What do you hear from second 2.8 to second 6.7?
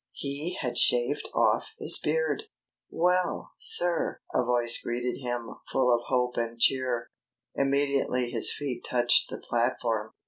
"Well, sir!" a voice greeted him full of hope and